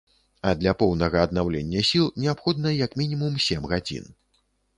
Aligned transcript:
А 0.51 0.51
для 0.61 0.71
поўнага 0.79 1.19
аднаўлення 1.27 1.83
сіл 1.89 2.07
неабходна 2.25 2.73
як 2.79 2.97
мінімум 3.03 3.37
сем 3.51 3.69
гадзін. 3.77 4.11